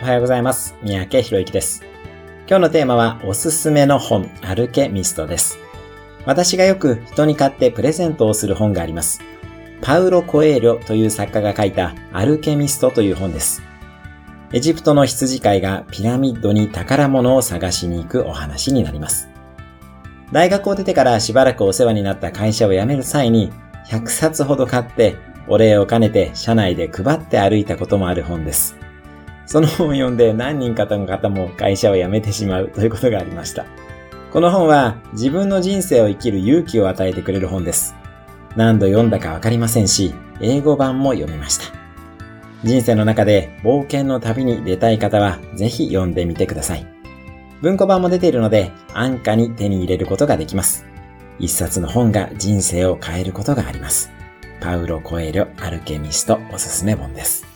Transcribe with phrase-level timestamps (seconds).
[0.00, 0.76] おはようございます。
[0.80, 1.82] 三宅博之です。
[2.46, 5.58] 今日のテーマはおすすめの本、アルケミストです。
[6.24, 9.20] 私がよく人に買ってプレゼントをする本があります。
[9.80, 13.60] パウロ・コエーリョという作家が書いたアルケミストという本です。
[14.52, 19.28] エジプトの羊飼いがピラミッドに宝物を探しに行くお話になります。
[20.30, 23.50] 大学を出てからしばらくお世話になった会社を辞める際に
[23.88, 25.16] 100冊ほど買って
[25.48, 28.76] お礼を兼ねて社内で配って歩いたこともある本です。
[29.48, 33.64] その本を読んで何人かの方も会社を辞めてしまうということがありました。
[34.30, 37.94] この本は自分の人生を生きる勇気を与えてくれる本です。
[38.56, 41.64] 何度読んだかわかりませんし、英語版も読みました。
[42.62, 46.86] 人生の中で冒険の旅に出たい方はぜひ読んでみてください。
[47.62, 50.84] 文庫版も出ているので安価に手に入れることができます。
[51.38, 54.10] 一冊の本が人生を変えることがあります。
[54.60, 57.47] パウロ・コエリョ・アルケミストおすすめ本です。